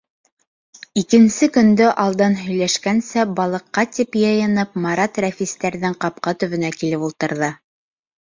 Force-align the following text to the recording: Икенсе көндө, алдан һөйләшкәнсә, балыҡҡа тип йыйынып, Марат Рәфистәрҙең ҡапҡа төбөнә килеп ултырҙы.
Икенсе 0.99 1.47
көндө, 1.57 1.89
алдан 2.03 2.37
һөйләшкәнсә, 2.39 3.25
балыҡҡа 3.39 3.83
тип 3.97 4.17
йыйынып, 4.21 4.73
Марат 4.87 5.21
Рәфистәрҙең 5.27 5.97
ҡапҡа 6.07 6.35
төбөнә 6.45 6.73
килеп 6.79 7.07
ултырҙы. 7.11 7.51